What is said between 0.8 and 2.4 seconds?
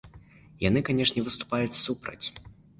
канешне, выступаюць супраць.